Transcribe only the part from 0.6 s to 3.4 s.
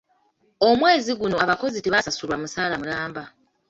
Omwezi guno abakozi tebasasulwa musaala mulamba.